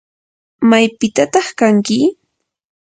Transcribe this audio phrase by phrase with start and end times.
[0.69, 1.97] ¿maypitataq kanki?